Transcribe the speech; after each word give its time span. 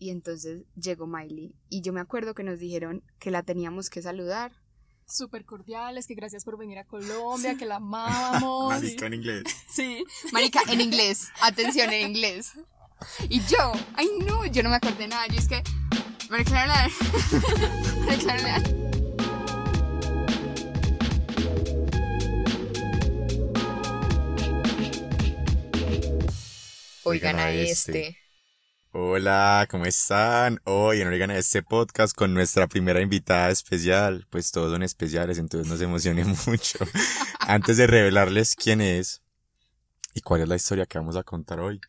y 0.00 0.08
entonces 0.10 0.64
llegó 0.74 1.06
Miley 1.06 1.54
y 1.68 1.82
yo 1.82 1.92
me 1.92 2.00
acuerdo 2.00 2.34
que 2.34 2.42
nos 2.42 2.58
dijeron 2.58 3.04
que 3.20 3.30
la 3.30 3.42
teníamos 3.42 3.90
que 3.90 4.00
saludar. 4.00 4.50
Súper 5.06 5.44
cordiales, 5.44 6.06
que 6.06 6.14
gracias 6.14 6.44
por 6.44 6.56
venir 6.56 6.78
a 6.78 6.84
Colombia, 6.84 7.56
que 7.56 7.66
la 7.66 7.76
amamos. 7.76 8.70
Marica 8.70 9.06
en 9.06 9.14
inglés. 9.14 9.44
Sí. 9.68 10.04
Marica, 10.32 10.62
en 10.68 10.80
inglés, 10.80 11.28
atención, 11.42 11.92
en 11.92 12.08
inglés. 12.08 12.52
Y 13.28 13.40
yo, 13.40 13.72
ay 13.94 14.08
no, 14.24 14.46
yo 14.46 14.62
no 14.62 14.70
me 14.70 14.76
acordé 14.76 15.06
nada, 15.06 15.26
yo 15.26 15.38
es 15.38 15.48
que... 15.48 15.62
Marica, 16.30 16.66
Marica. 18.06 18.62
Oigan 27.02 27.38
a 27.38 27.50
este. 27.50 28.16
Hola, 28.92 29.68
¿cómo 29.70 29.86
están? 29.86 30.60
Hoy 30.64 31.00
en 31.00 31.30
a 31.30 31.38
este 31.38 31.62
podcast 31.62 32.12
con 32.12 32.34
nuestra 32.34 32.66
primera 32.66 33.00
invitada 33.00 33.48
especial. 33.50 34.26
Pues 34.30 34.50
todos 34.50 34.72
son 34.72 34.82
especiales, 34.82 35.38
entonces 35.38 35.70
no 35.70 35.76
se 35.76 35.84
emocionen 35.84 36.26
mucho. 36.48 36.78
Antes 37.38 37.76
de 37.76 37.86
revelarles 37.86 38.56
quién 38.56 38.80
es 38.80 39.22
y 40.12 40.22
cuál 40.22 40.40
es 40.40 40.48
la 40.48 40.56
historia 40.56 40.86
que 40.86 40.98
vamos 40.98 41.14
a 41.14 41.22
contar 41.22 41.60
hoy. 41.60 41.80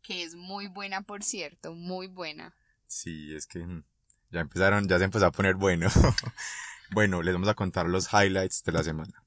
Que 0.00 0.22
es 0.22 0.36
muy 0.36 0.68
buena, 0.68 1.02
por 1.02 1.24
cierto, 1.24 1.74
muy 1.74 2.06
buena. 2.06 2.54
Sí, 2.86 3.34
es 3.34 3.48
que 3.48 3.58
mm, 3.58 3.82
ya 4.30 4.38
empezaron, 4.38 4.86
ya 4.86 4.98
se 4.98 5.04
empezó 5.04 5.26
a 5.26 5.32
poner 5.32 5.56
bueno. 5.56 5.88
bueno, 6.92 7.20
les 7.22 7.34
vamos 7.34 7.48
a 7.48 7.54
contar 7.54 7.86
los 7.86 8.12
highlights 8.12 8.62
de 8.62 8.70
la 8.70 8.84
semana. 8.84 9.24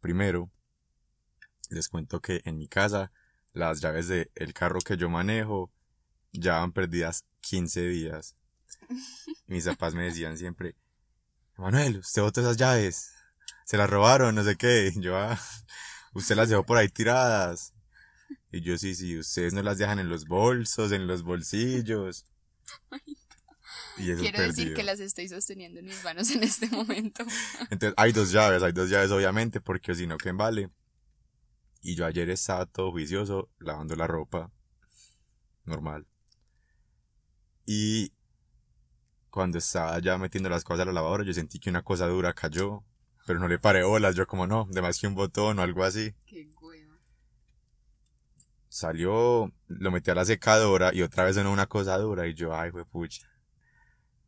Primero, 0.00 0.50
les 1.68 1.90
cuento 1.90 2.20
que 2.20 2.40
en 2.46 2.56
mi 2.56 2.68
casa 2.68 3.12
las 3.52 3.82
llaves 3.82 4.08
del 4.08 4.30
el 4.34 4.54
carro 4.54 4.80
que 4.80 4.96
yo 4.96 5.10
manejo 5.10 5.70
ya 6.32 6.58
van 6.58 6.72
perdidas 6.72 7.24
15 7.40 7.88
días. 7.88 8.34
Y 9.46 9.52
mis 9.52 9.64
papás 9.64 9.94
me 9.94 10.04
decían 10.04 10.36
siempre, 10.36 10.76
Manuel, 11.56 11.98
usted 11.98 12.22
botó 12.22 12.40
esas 12.40 12.56
llaves, 12.56 13.12
se 13.64 13.76
las 13.76 13.88
robaron, 13.88 14.34
no 14.34 14.44
sé 14.44 14.56
qué. 14.56 14.92
Y 14.94 15.00
yo, 15.00 15.16
ah, 15.16 15.38
usted 16.14 16.36
las 16.36 16.48
dejó 16.48 16.64
por 16.64 16.78
ahí 16.78 16.88
tiradas. 16.88 17.72
Y 18.50 18.60
yo, 18.60 18.76
sí, 18.76 18.94
sí, 18.94 19.18
ustedes 19.18 19.52
no 19.52 19.62
las 19.62 19.78
dejan 19.78 19.98
en 19.98 20.08
los 20.08 20.26
bolsos, 20.26 20.92
en 20.92 21.06
los 21.06 21.22
bolsillos. 21.22 22.24
Y 23.98 24.14
Quiero 24.14 24.42
decir 24.42 24.74
que 24.74 24.82
las 24.82 25.00
estoy 25.00 25.28
sosteniendo 25.28 25.80
en 25.80 25.86
mis 25.86 26.02
manos 26.02 26.30
en 26.30 26.42
este 26.42 26.68
momento. 26.68 27.24
Entonces, 27.70 27.94
hay 27.96 28.12
dos 28.12 28.32
llaves, 28.32 28.62
hay 28.62 28.72
dos 28.72 28.88
llaves 28.88 29.10
obviamente, 29.10 29.60
porque 29.60 29.94
si 29.94 30.06
no, 30.06 30.16
¿quién 30.16 30.36
vale? 30.36 30.70
Y 31.82 31.94
yo 31.94 32.06
ayer 32.06 32.30
estaba 32.30 32.66
todo 32.66 32.90
juicioso 32.90 33.50
lavando 33.58 33.94
la 33.96 34.06
ropa. 34.06 34.50
Normal. 35.64 36.06
Y 37.66 38.12
cuando 39.30 39.58
estaba 39.58 39.98
ya 40.00 40.18
metiendo 40.18 40.48
las 40.48 40.64
cosas 40.64 40.82
a 40.82 40.84
la 40.86 40.92
lavadora, 40.92 41.24
yo 41.24 41.32
sentí 41.32 41.58
que 41.58 41.70
una 41.70 41.82
cosa 41.82 42.06
dura 42.06 42.34
cayó. 42.34 42.84
Pero 43.26 43.38
no 43.38 43.48
le 43.48 43.58
paré 43.58 43.84
bolas, 43.84 44.16
yo 44.16 44.26
como 44.26 44.46
no, 44.46 44.66
de 44.70 44.82
más 44.82 44.98
que 44.98 45.06
un 45.06 45.14
botón 45.14 45.58
o 45.58 45.62
algo 45.62 45.84
así. 45.84 46.14
Qué 46.26 46.50
hueva. 46.60 46.96
Salió, 48.68 49.52
lo 49.68 49.90
metí 49.90 50.10
a 50.10 50.14
la 50.14 50.24
secadora 50.24 50.92
y 50.92 51.02
otra 51.02 51.24
vez 51.24 51.36
sonó 51.36 51.52
una 51.52 51.66
cosa 51.66 51.96
dura 51.98 52.26
y 52.26 52.34
yo, 52.34 52.54
ay, 52.54 52.72
fue 52.72 52.84
pucha. 52.84 53.28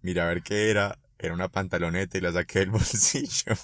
Mira 0.01 0.25
a 0.25 0.29
ver 0.29 0.43
qué 0.43 0.71
era. 0.71 0.99
Era 1.19 1.35
una 1.35 1.49
pantaloneta 1.49 2.19
y 2.19 2.21
la 2.21 2.33
saqué 2.33 2.61
del 2.61 2.71
bolsillo. 2.73 3.55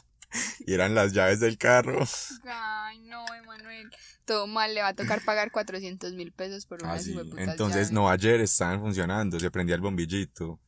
Y 0.60 0.74
eran 0.74 0.94
las 0.94 1.12
llaves 1.12 1.40
del 1.40 1.58
carro. 1.58 2.04
Ay, 2.46 2.98
no, 3.00 3.24
Emanuel. 3.34 3.90
Todo 4.26 4.46
mal, 4.46 4.74
le 4.74 4.82
va 4.82 4.88
a 4.88 4.94
tocar 4.94 5.22
pagar 5.24 5.50
400 5.50 6.12
mil 6.12 6.32
pesos 6.32 6.66
por 6.66 6.82
una 6.82 6.94
Ah, 6.94 6.98
sí. 6.98 7.16
Entonces, 7.36 7.74
llaves. 7.88 7.92
no, 7.92 8.08
ayer 8.10 8.40
estaban 8.40 8.80
funcionando, 8.80 9.40
se 9.40 9.50
prendía 9.50 9.74
el 9.74 9.80
bombillito. 9.80 10.60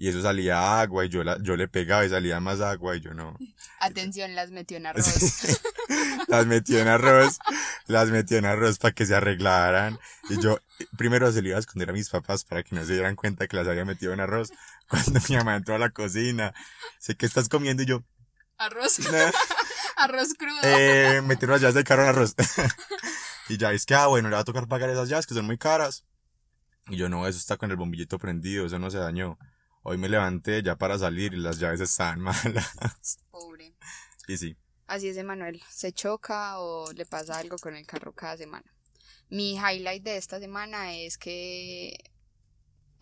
Y 0.00 0.08
eso 0.08 0.22
salía 0.22 0.80
agua 0.80 1.04
y 1.06 1.08
yo, 1.08 1.24
la, 1.24 1.38
yo 1.42 1.56
le 1.56 1.66
pegaba 1.66 2.04
y 2.06 2.08
salía 2.08 2.38
más 2.38 2.60
agua 2.60 2.96
y 2.96 3.00
yo 3.00 3.14
no. 3.14 3.36
Atención, 3.80 4.34
las 4.36 4.50
metió 4.52 4.76
en 4.76 4.86
arroz. 4.86 5.04
las 6.28 6.46
metió 6.46 6.78
en 6.78 6.86
arroz, 6.86 7.38
las 7.86 8.08
metió 8.10 8.36
en 8.38 8.44
arroz 8.44 8.78
para 8.78 8.94
que 8.94 9.06
se 9.06 9.16
arreglaran. 9.16 9.98
Y 10.30 10.40
yo 10.40 10.60
primero 10.96 11.32
se 11.32 11.42
le 11.42 11.48
iba 11.48 11.56
a 11.56 11.60
esconder 11.60 11.90
a 11.90 11.92
mis 11.92 12.10
papás 12.10 12.44
para 12.44 12.62
que 12.62 12.76
no 12.76 12.84
se 12.84 12.92
dieran 12.92 13.16
cuenta 13.16 13.48
que 13.48 13.56
las 13.56 13.66
había 13.66 13.84
metido 13.84 14.12
en 14.12 14.20
arroz. 14.20 14.50
Cuando 14.88 15.18
mi 15.28 15.34
mamá 15.36 15.56
entró 15.56 15.74
a 15.74 15.78
la 15.78 15.90
cocina, 15.90 16.54
sé 17.00 17.16
que 17.16 17.26
estás 17.26 17.48
comiendo 17.48 17.82
y 17.82 17.86
yo, 17.86 18.04
arroz. 18.56 19.00
"No, 19.00 19.08
arroz 19.98 20.34
crudo. 20.34 20.58
eh, 20.64 21.20
metieron 21.24 21.52
las 21.54 21.60
llaves 21.62 21.74
del 21.74 21.84
carro 21.84 22.02
en 22.02 22.08
arroz. 22.08 22.34
y 23.48 23.56
ya 23.56 23.72
es 23.72 23.84
que, 23.86 23.94
ah, 23.94 24.06
bueno, 24.06 24.28
le 24.28 24.34
va 24.34 24.40
a 24.40 24.44
tocar 24.44 24.66
pagar 24.68 24.90
esas 24.90 25.08
llaves 25.08 25.26
que 25.26 25.34
son 25.34 25.46
muy 25.46 25.58
caras. 25.58 26.04
Y 26.88 26.96
yo, 26.96 27.08
no, 27.08 27.26
eso 27.26 27.38
está 27.38 27.56
con 27.56 27.70
el 27.70 27.76
bombillito 27.76 28.18
prendido, 28.18 28.66
eso 28.66 28.78
no 28.78 28.90
se 28.90 28.98
dañó. 28.98 29.38
Hoy 29.82 29.98
me 29.98 30.08
levanté 30.08 30.62
ya 30.62 30.76
para 30.76 30.98
salir 30.98 31.34
y 31.34 31.36
las 31.38 31.58
llaves 31.58 31.80
estaban 31.80 32.20
malas. 32.20 33.18
Pobre. 33.30 33.74
y 34.26 34.36
sí, 34.36 34.56
Así 34.86 35.08
es, 35.08 35.16
Emanuel. 35.18 35.62
Se 35.70 35.92
choca 35.92 36.58
o 36.60 36.90
le 36.92 37.04
pasa 37.04 37.38
algo 37.38 37.56
con 37.58 37.76
el 37.76 37.86
carro 37.86 38.12
cada 38.14 38.38
semana. 38.38 38.64
Mi 39.28 39.52
highlight 39.56 40.02
de 40.02 40.16
esta 40.16 40.40
semana 40.40 40.94
es 40.94 41.18
que 41.18 41.94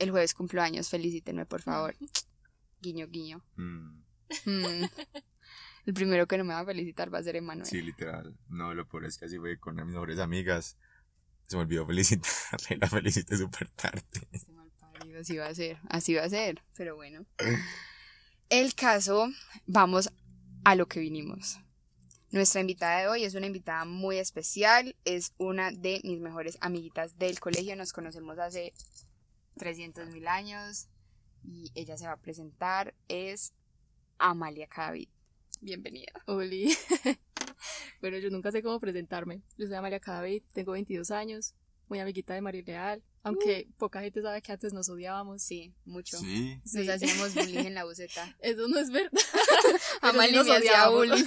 el 0.01 0.11
jueves 0.11 0.35
cumplo 0.35 0.63
años. 0.63 0.89
Felicítenme, 0.89 1.47
por 1.47 1.63
favor. 1.63 1.95
Guiño, 2.81 3.07
guiño. 3.07 3.45
mm, 3.57 4.03
Mm. 4.45 4.85
El 5.87 5.95
primero 5.95 6.27
que 6.27 6.37
no 6.37 6.45
me 6.45 6.53
va 6.53 6.61
a 6.61 6.67
felicitar 6.67 7.15
va 7.15 7.19
a 7.19 7.23
ser 7.23 7.37
Emanuel. 7.37 7.67
sí, 7.67 7.81
literal. 7.81 8.37
No, 8.49 8.75
lo 8.75 8.89
peor 8.89 9.05
es 9.05 9.19
que 9.19 9.27
así 9.27 9.39
fue 9.39 9.59
con 9.59 9.77
mis 9.77 9.87
mejores 9.87 10.19
amigas. 10.19 10.77
Se 11.47 11.57
me 11.57 11.63
olvidó 11.63 11.87
felicitarle, 11.87 12.77
la 12.81 12.89
felicité 12.89 13.37
súper 13.37 13.69
tarde. 13.71 14.03
Este 14.33 14.51
malparido, 14.51 15.21
así 15.21 15.37
va 15.37 15.47
a 15.47 15.55
ser, 15.55 15.79
así 15.89 16.15
va 16.15 16.25
a 16.25 16.29
ser, 16.29 16.61
pero 16.77 16.97
bueno. 16.97 17.25
El 18.49 18.75
caso, 18.75 19.29
vamos 19.67 20.11
a 20.65 20.75
lo 20.75 20.87
que 20.87 20.99
vinimos. 20.99 21.61
Nuestra 22.33 22.61
invitada 22.61 23.01
de 23.01 23.09
hoy 23.09 23.25
es 23.25 23.37
una 23.37 23.47
invitada 23.47 23.85
muy 23.85 24.19
especial, 24.19 24.97
es 25.05 25.35
una 25.39 25.71
de 25.71 26.01
mis 26.03 26.21
mejores 26.21 26.59
amiguitas 26.61 27.17
del 27.17 27.39
colegio, 27.39 27.77
nos 27.77 27.93
conocemos 27.93 28.41
hace 28.41 28.75
300 29.59 30.09
mil 30.11 30.27
años 30.27 30.89
y 31.45 31.71
ella 31.77 31.97
se 31.97 32.07
va 32.07 32.13
a 32.13 32.21
presentar, 32.21 32.93
es 33.07 33.53
Amalia 34.19 34.67
Cadavid. 34.67 35.09
Bienvenida. 35.61 36.13
Oli. 36.27 36.77
bueno, 38.01 38.19
yo 38.19 38.31
nunca 38.31 38.53
sé 38.53 38.63
cómo 38.63 38.79
presentarme. 38.79 39.43
Yo 39.57 39.67
soy 39.67 39.77
Amalia 39.77 40.01
Cadavid, 40.01 40.43
tengo 40.53 40.73
22 40.73 41.11
años, 41.11 41.55
muy 41.89 41.99
amiguita 41.99 42.35
de 42.35 42.41
María 42.41 42.63
Leal, 42.65 43.03
aunque 43.23 43.69
poca 43.77 44.01
gente 44.01 44.23
sabe 44.23 44.41
que 44.41 44.53
antes 44.53 44.73
nos 44.73 44.89
odiábamos. 44.89 45.43
Sí, 45.43 45.75
mucho. 45.85 46.19
Sí. 46.19 46.61
Sí. 46.65 46.79
Nos 46.79 46.89
hacíamos 46.91 47.35
bullying 47.35 47.67
en 47.67 47.75
la 47.75 47.85
buceta. 47.85 48.37
Eso 48.41 48.69
no 48.69 48.79
es 48.79 48.91
verdad. 48.91 49.11
Pero 49.13 49.79
sí 49.79 49.99
Amalia 50.01 50.43
nos 50.43 50.51
hacía 50.51 50.89
bullying. 50.89 51.25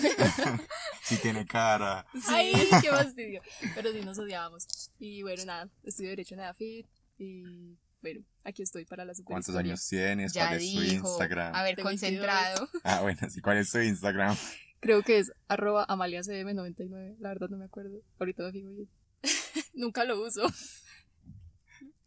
Sí 1.04 1.18
tiene 1.18 1.46
cara. 1.46 2.06
Ay, 2.28 2.54
qué 2.82 2.90
fastidio. 2.90 3.42
Pero 3.76 3.92
sí 3.92 4.02
nos 4.02 4.18
odiábamos. 4.18 4.92
Y 5.00 5.24
bueno, 5.24 5.44
nada, 5.46 5.70
estudio 5.84 6.12
Derecho 6.12 6.36
en 6.36 6.42
EDAFIT 6.42 6.88
y 7.18 7.78
bueno, 8.02 8.22
aquí 8.44 8.62
estoy 8.62 8.86
para 8.86 9.06
la 9.06 9.14
super 9.14 9.34
¿Cuántos 9.34 9.56
años 9.56 9.86
tienes? 9.88 10.34
Ya 10.34 10.48
¿Cuál 10.48 10.62
es 10.62 10.74
tu. 10.74 10.82
Instagram? 10.82 11.56
A 11.56 11.64
ver, 11.64 11.82
concentrado. 11.82 12.70
Ah, 12.84 13.02
bueno, 13.02 13.30
sí, 13.30 13.42
¿cuál 13.42 13.58
es 13.58 13.72
tu 13.72 13.80
Instagram? 13.80 14.36
Creo 14.80 15.04
que 15.04 15.20
es 15.20 15.34
arroba 15.48 15.86
amaliacm99, 15.88 17.18
la 17.20 17.30
verdad 17.30 17.50
no 17.50 17.58
me 17.58 17.66
acuerdo. 17.66 18.02
Ahorita 18.20 18.44
me 18.44 18.52
fijo 18.52 18.70
bien. 18.70 18.90
Nunca 19.74 20.06
lo 20.06 20.22
uso. 20.22 20.44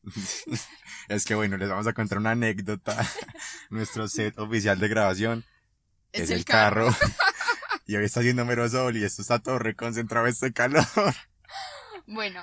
es 1.08 1.25
que 1.25 1.34
bueno, 1.34 1.56
les 1.58 1.69
vamos 1.69 1.86
a 1.86 1.92
contar 1.92 2.19
una 2.19 2.31
anécdota. 2.31 2.97
Nuestro 3.70 4.08
set 4.08 4.38
oficial 4.38 4.78
de 4.78 4.88
grabación 4.88 5.44
es, 6.12 6.31
el 6.31 6.44
carro. 6.44 6.88
y 7.86 7.97
hoy 7.97 8.04
está 8.04 8.20
haciendo 8.20 8.44
mero 8.47 8.69
sol 8.69 8.97
y 8.97 9.04
esto 9.04 9.22
está 9.22 9.38
todo 9.41 9.58
reconcentrado 9.58 10.26
este 10.26 10.52
calor. 10.52 10.86
Bueno, 12.06 12.42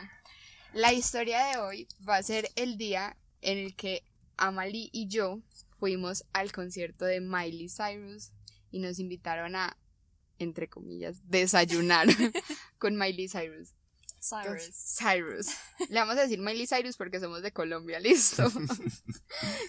la 0.74 0.94
historia 0.94 1.46
de 1.48 1.58
hoy 1.58 1.88
va 2.08 2.18
a 2.18 2.24
ser 2.24 2.50
el 2.56 2.78
día 2.78 3.18
en 3.42 3.58
el 3.58 3.76
que 3.76 4.04
Amalie 4.38 4.90
y 4.92 5.08
yo 5.08 5.42
fuimos 5.72 6.26
al 6.34 6.52
concierto 6.52 7.06
de 7.06 7.22
Miley 7.22 7.70
Cyrus 7.70 8.32
y 8.72 8.80
nos 8.80 9.00
invitaron 9.00 9.56
a, 9.56 9.78
entre 10.38 10.70
comillas, 10.70 11.18
desayunar 11.30 12.08
con 12.78 12.98
Miley 12.98 13.28
Cyrus. 13.28 13.74
Cyrus. 14.22 14.98
Cyrus. 14.98 15.48
Le 15.90 16.00
vamos 16.00 16.18
a 16.18 16.22
decir 16.22 16.40
Miley 16.40 16.68
Cyrus 16.68 16.98
porque 16.98 17.20
somos 17.20 17.42
de 17.42 17.52
Colombia, 17.52 18.00
listo. 18.02 18.52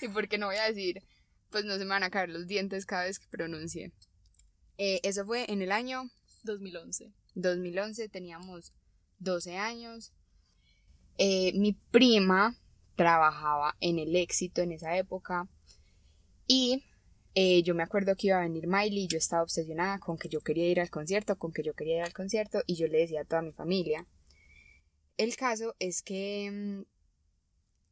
y 0.02 0.08
porque 0.08 0.38
no 0.38 0.46
voy 0.46 0.56
a 0.56 0.64
decir, 0.64 1.02
pues 1.50 1.64
no 1.64 1.74
se 1.74 1.80
me 1.80 1.90
van 1.90 2.02
a 2.02 2.10
caer 2.10 2.30
los 2.30 2.46
dientes 2.46 2.86
cada 2.86 3.04
vez 3.04 3.18
que 3.18 3.28
pronuncie. 3.28 3.92
Eh, 4.78 5.00
eso 5.02 5.24
fue 5.24 5.50
en 5.50 5.62
el 5.62 5.72
año 5.72 6.10
2011. 6.42 7.12
2011, 7.34 8.08
teníamos 8.08 8.72
12 9.18 9.56
años. 9.56 10.12
Eh, 11.18 11.52
mi 11.54 11.72
prima 11.72 12.56
trabajaba 13.00 13.78
en 13.80 13.98
el 13.98 14.14
éxito 14.14 14.60
en 14.60 14.72
esa 14.72 14.94
época 14.98 15.48
y 16.46 16.84
eh, 17.34 17.62
yo 17.62 17.74
me 17.74 17.82
acuerdo 17.82 18.14
que 18.14 18.26
iba 18.26 18.36
a 18.36 18.42
venir 18.42 18.66
Miley 18.66 19.04
y 19.04 19.08
yo 19.08 19.16
estaba 19.16 19.42
obsesionada 19.42 19.98
con 20.00 20.18
que 20.18 20.28
yo 20.28 20.42
quería 20.42 20.68
ir 20.68 20.80
al 20.80 20.90
concierto, 20.90 21.38
con 21.38 21.50
que 21.50 21.62
yo 21.62 21.72
quería 21.72 21.96
ir 21.96 22.02
al 22.02 22.12
concierto 22.12 22.62
y 22.66 22.74
yo 22.74 22.88
le 22.88 22.98
decía 22.98 23.22
a 23.22 23.24
toda 23.24 23.40
mi 23.40 23.52
familia. 23.52 24.06
El 25.16 25.34
caso 25.34 25.74
es 25.78 26.02
que 26.02 26.50
mm, 26.52 26.82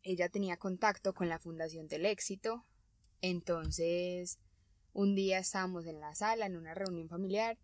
ella 0.03 0.29
tenía 0.29 0.59
contacto 0.59 1.15
con 1.15 1.31
la 1.31 1.39
Fundación 1.39 1.89
del 1.89 2.05
Éxito. 2.05 2.67
Entonces, 3.23 4.39
un 4.93 5.15
día 5.15 5.39
estábamos 5.39 5.87
en 5.87 6.01
la 6.01 6.15
sala, 6.15 6.45
en 6.45 6.59
una 6.59 6.75
reunión 6.75 7.09
familiar, 7.09 7.57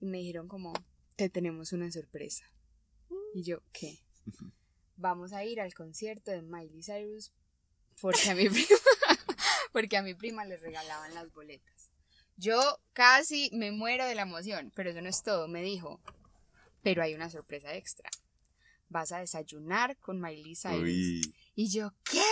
y 0.00 0.06
me 0.06 0.18
dijeron 0.18 0.48
como, 0.48 0.74
te 1.16 1.30
tenemos 1.30 1.72
una 1.72 1.90
sorpresa. 1.90 2.44
Y 3.32 3.42
yo, 3.42 3.62
¿qué? 3.72 4.00
Vamos 5.00 5.32
a 5.32 5.44
ir 5.44 5.62
al 5.62 5.72
concierto 5.72 6.30
de 6.30 6.42
Miley 6.42 6.82
Cyrus 6.82 7.32
porque 8.02 8.28
a 8.28 8.34
mi 8.34 8.48
prima, 8.50 8.78
porque 9.72 9.96
a 9.96 10.02
mi 10.02 10.14
prima 10.14 10.44
le 10.44 10.58
regalaban 10.58 11.14
las 11.14 11.32
boletas. 11.32 11.90
Yo 12.36 12.60
casi 12.92 13.50
me 13.54 13.72
muero 13.72 14.04
de 14.04 14.14
la 14.14 14.22
emoción, 14.22 14.70
pero 14.74 14.90
eso 14.90 15.00
no 15.00 15.08
es 15.08 15.22
todo. 15.22 15.48
Me 15.48 15.62
dijo, 15.62 16.02
pero 16.82 17.02
hay 17.02 17.14
una 17.14 17.30
sorpresa 17.30 17.74
extra. 17.74 18.10
Vas 18.90 19.12
a 19.12 19.20
desayunar 19.20 19.96
con 19.98 20.20
Miley 20.20 20.54
Cyrus. 20.54 20.82
Uy. 20.82 21.34
Y 21.54 21.70
yo, 21.70 21.94
¿qué? 22.04 22.22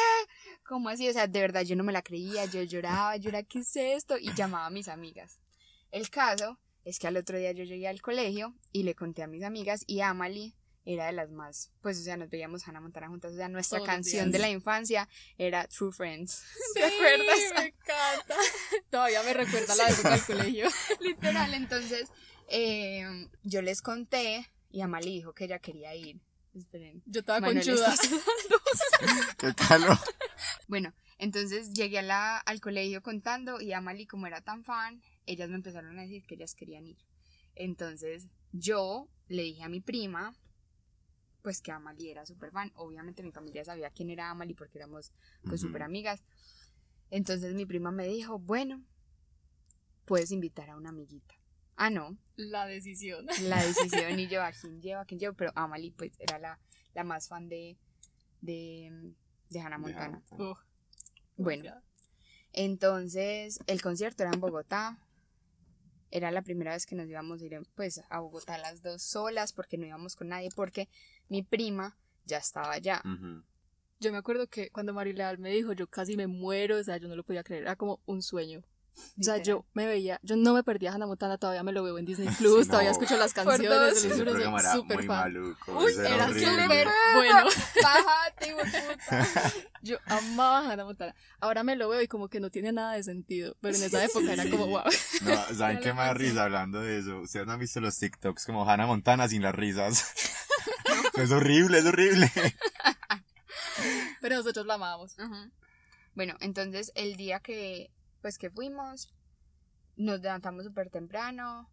¿Cómo 0.66 0.90
así? 0.90 1.08
O 1.08 1.12
sea, 1.14 1.26
de 1.26 1.40
verdad 1.40 1.62
yo 1.62 1.74
no 1.74 1.84
me 1.84 1.92
la 1.92 2.02
creía, 2.02 2.44
yo 2.44 2.62
lloraba, 2.62 3.16
yo 3.16 3.30
era, 3.30 3.42
¿qué 3.44 3.60
es 3.60 3.76
esto? 3.76 4.18
Y 4.18 4.34
llamaba 4.34 4.66
a 4.66 4.70
mis 4.70 4.88
amigas. 4.88 5.40
El 5.90 6.10
caso 6.10 6.58
es 6.84 6.98
que 6.98 7.06
al 7.06 7.16
otro 7.16 7.38
día 7.38 7.52
yo 7.52 7.64
llegué 7.64 7.88
al 7.88 8.02
colegio 8.02 8.54
y 8.72 8.82
le 8.82 8.94
conté 8.94 9.22
a 9.22 9.26
mis 9.26 9.42
amigas 9.42 9.84
y 9.86 10.00
Amalie 10.00 10.54
era 10.90 11.04
de 11.06 11.12
las 11.12 11.30
más, 11.30 11.70
pues 11.82 11.98
o 11.98 12.02
sea, 12.02 12.16
nos 12.16 12.30
veíamos 12.30 12.66
Hannah 12.66 12.80
Montana 12.80 13.08
juntas, 13.08 13.32
o 13.34 13.36
sea, 13.36 13.48
nuestra 13.50 13.78
Todos 13.78 13.88
canción 13.90 14.32
de 14.32 14.38
la 14.38 14.48
infancia 14.48 15.06
era 15.36 15.66
True 15.68 15.92
Friends. 15.92 16.42
Sí, 16.74 16.80
¿Te 16.80 16.84
acuerdas? 16.84 17.38
me 17.56 17.66
encanta. 17.66 18.34
Todavía 18.90 19.22
me 19.22 19.34
recuerda 19.34 19.74
la 19.74 19.88
época 19.90 20.10
del 20.12 20.24
colegio. 20.24 20.68
Literal, 21.00 21.52
entonces 21.52 22.08
eh, 22.48 23.04
yo 23.42 23.60
les 23.60 23.82
conté 23.82 24.48
y 24.70 24.80
Amalie 24.80 25.10
dijo 25.12 25.34
que 25.34 25.44
ella 25.44 25.58
quería 25.58 25.94
ir. 25.94 26.20
Esperen. 26.54 27.02
Yo 27.04 27.20
estaba 27.20 27.40
Manuel, 27.40 27.66
conchuda. 27.66 27.92
estás- 27.92 28.10
¿Qué 29.36 29.52
tal? 29.52 29.82
no? 29.86 29.98
Bueno, 30.68 30.94
entonces 31.18 31.72
llegué 31.74 31.98
a 31.98 32.02
la, 32.02 32.38
al 32.38 32.60
colegio 32.62 33.02
contando 33.02 33.60
y 33.60 33.74
Amalie, 33.74 34.06
como 34.06 34.26
era 34.26 34.40
tan 34.40 34.64
fan, 34.64 35.02
ellas 35.26 35.50
me 35.50 35.56
empezaron 35.56 35.98
a 35.98 36.02
decir 36.02 36.24
que 36.24 36.34
ellas 36.36 36.54
querían 36.54 36.86
ir. 36.86 36.96
Entonces 37.54 38.26
yo 38.52 39.08
le 39.28 39.42
dije 39.42 39.62
a 39.62 39.68
mi 39.68 39.80
prima, 39.80 40.34
pues 41.48 41.62
que 41.62 41.72
Amalie 41.72 42.10
era 42.10 42.26
súper 42.26 42.50
fan. 42.52 42.70
Obviamente 42.74 43.22
mi 43.22 43.32
familia 43.32 43.64
sabía 43.64 43.88
quién 43.88 44.10
era 44.10 44.28
Amalie 44.28 44.54
porque 44.54 44.76
éramos 44.76 45.14
pues 45.44 45.62
súper 45.62 45.82
amigas. 45.82 46.22
Entonces 47.08 47.54
mi 47.54 47.64
prima 47.64 47.90
me 47.90 48.06
dijo, 48.06 48.38
bueno, 48.38 48.84
puedes 50.04 50.30
invitar 50.30 50.68
a 50.68 50.76
una 50.76 50.90
amiguita. 50.90 51.34
Ah, 51.74 51.88
no, 51.88 52.18
La 52.36 52.66
decisión. 52.66 53.24
la 53.44 53.62
decisión 53.64 54.20
y 54.20 54.28
yo 54.28 54.42
a 54.42 54.52
quién 54.52 54.82
llevo, 54.82 55.00
a 55.00 55.04
quién 55.06 55.20
llevo, 55.20 55.34
pero 55.36 55.50
Amalie 55.54 55.90
pues 55.96 56.12
era 56.18 56.38
la, 56.38 56.60
la 56.92 57.02
más 57.02 57.28
fan 57.28 57.48
de, 57.48 57.78
de, 58.42 59.14
de 59.48 59.60
Hannah 59.60 59.78
Montana. 59.78 60.22
Bueno, 61.38 61.80
entonces 62.52 63.58
el 63.66 63.80
concierto 63.80 64.22
era 64.22 64.32
en 64.34 64.40
Bogotá. 64.40 64.98
Era 66.10 66.30
la 66.30 66.42
primera 66.42 66.72
vez 66.72 66.86
que 66.86 66.96
nos 66.96 67.08
íbamos 67.08 67.40
a 67.40 67.44
ir 67.44 67.60
pues 67.74 68.02
a 68.08 68.20
Bogotá 68.20 68.58
las 68.58 68.82
dos 68.82 69.02
solas 69.02 69.52
porque 69.52 69.76
no 69.76 69.86
íbamos 69.86 70.16
con 70.16 70.28
nadie 70.28 70.50
porque 70.54 70.88
mi 71.28 71.42
prima 71.42 71.96
ya 72.24 72.38
estaba 72.38 72.72
allá. 72.72 73.02
Yo 74.00 74.12
me 74.12 74.18
acuerdo 74.18 74.46
que 74.46 74.70
cuando 74.70 74.94
Marileal 74.94 75.38
me 75.38 75.50
dijo, 75.50 75.72
yo 75.72 75.86
casi 75.86 76.16
me 76.16 76.26
muero, 76.28 76.76
o 76.76 76.84
sea, 76.84 76.98
yo 76.98 77.08
no 77.08 77.16
lo 77.16 77.24
podía 77.24 77.42
creer, 77.42 77.62
era 77.62 77.76
como 77.76 78.00
un 78.06 78.22
sueño. 78.22 78.62
O 79.20 79.22
sea, 79.22 79.38
yo 79.38 79.64
me 79.74 79.86
veía, 79.86 80.20
yo 80.22 80.36
no 80.36 80.54
me 80.54 80.62
perdía 80.62 80.92
Hannah 80.92 81.06
Montana, 81.06 81.38
todavía 81.38 81.62
me 81.62 81.72
lo 81.72 81.82
veo 81.82 81.98
en 81.98 82.04
Disney 82.04 82.28
Plus, 82.38 82.64
Sí, 82.64 82.68
todavía 82.68 82.90
no. 82.90 82.92
escucho 82.92 83.16
las 83.16 83.32
canciones, 83.32 83.68
los 83.68 84.04
libros, 84.16 84.36
era 84.40 84.72
súper 84.72 84.98
fan. 84.98 85.06
maluco. 85.06 85.78
Uy, 85.78 85.92
era 85.98 86.26
súper 86.28 86.88
bueno. 87.14 87.48
Bájate, 87.82 88.54
puta. 88.54 89.52
Yo 89.82 89.96
amaba 90.06 90.58
a 90.60 90.72
Hannah 90.72 90.84
Montana. 90.84 91.14
Ahora 91.40 91.62
me 91.64 91.76
lo 91.76 91.88
veo 91.88 92.02
y 92.02 92.08
como 92.08 92.28
que 92.28 92.40
no 92.40 92.50
tiene 92.50 92.72
nada 92.72 92.94
de 92.94 93.02
sentido, 93.02 93.56
pero 93.60 93.76
en 93.76 93.82
esa 93.84 94.04
época 94.04 94.32
era 94.32 94.48
como 94.50 94.64
Sí. 94.66 94.70
wow. 94.70 94.82
No, 95.22 95.54
¿saben 95.56 95.76
Era 95.76 95.80
qué 95.80 95.90
canción. 95.94 96.16
risa 96.16 96.44
hablando 96.44 96.80
de 96.80 96.98
eso? 96.98 97.18
Ustedes 97.20 97.46
no 97.46 97.52
han 97.52 97.60
visto 97.60 97.80
los 97.80 97.96
TikToks 97.98 98.44
como 98.46 98.68
Hannah 98.68 98.86
Montana 98.86 99.28
sin 99.28 99.42
las 99.42 99.54
risas. 99.54 100.04
es 101.14 101.30
horrible, 101.30 101.78
es 101.78 101.84
horrible. 101.86 102.30
Pero 104.20 104.36
nosotros 104.36 104.66
la 104.66 104.74
amábamos. 104.74 105.18
Ajá. 105.18 105.48
Bueno, 106.14 106.34
entonces 106.40 106.90
el 106.96 107.16
día 107.16 107.38
que 107.40 107.90
pues 108.22 108.38
que 108.38 108.50
fuimos, 108.50 109.14
nos 109.96 110.20
levantamos 110.20 110.64
súper 110.64 110.90
temprano. 110.90 111.68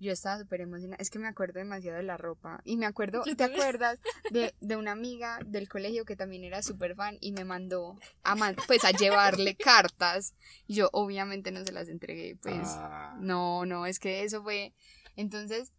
Yo 0.00 0.12
estaba 0.12 0.38
súper 0.38 0.60
emocionada. 0.60 1.02
Es 1.02 1.10
que 1.10 1.18
me 1.18 1.26
acuerdo 1.26 1.58
demasiado 1.58 1.96
de 1.96 2.04
la 2.04 2.16
ropa. 2.16 2.60
Y 2.64 2.76
me 2.76 2.86
acuerdo, 2.86 3.24
¿te 3.36 3.42
acuerdas? 3.42 3.98
De, 4.30 4.54
de 4.60 4.76
una 4.76 4.92
amiga 4.92 5.40
del 5.44 5.68
colegio 5.68 6.04
que 6.04 6.14
también 6.14 6.44
era 6.44 6.62
súper 6.62 6.94
fan 6.94 7.16
y 7.20 7.32
me 7.32 7.44
mandó 7.44 7.98
a 8.22 8.36
man- 8.36 8.54
pues 8.68 8.84
a 8.84 8.92
llevarle 8.92 9.56
cartas. 9.56 10.34
Y 10.68 10.74
yo 10.74 10.88
obviamente 10.92 11.50
no 11.50 11.64
se 11.64 11.72
las 11.72 11.88
entregué. 11.88 12.36
Pues 12.36 12.60
Ah, 12.64 13.16
no, 13.20 13.66
no, 13.66 13.86
es 13.86 13.98
que 13.98 14.22
eso 14.22 14.40
fue. 14.42 14.72
Entonces, 15.16 15.72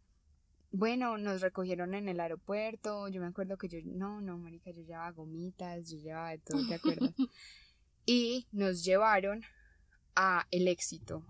bueno, 0.71 1.17
nos 1.17 1.39
recogieron 1.39 1.93
en 1.93 2.09
el 2.09 2.19
aeropuerto. 2.19 3.07
Yo 3.07 3.21
me 3.21 3.27
acuerdo 3.27 3.57
que 3.57 3.69
yo, 3.69 3.77
no, 3.85 4.19
no, 4.19 4.37
marica, 4.37 4.71
yo 4.71 4.81
llevaba 4.81 5.11
gomitas, 5.11 5.89
yo 5.89 5.97
llevaba 5.97 6.31
de 6.31 6.39
todo, 6.39 6.59
¿te 6.67 6.73
acuerdas? 6.75 7.11
y 8.05 8.47
nos 8.51 8.83
llevaron 8.83 9.43
a 10.21 10.45
El 10.51 10.67
Éxito. 10.67 11.23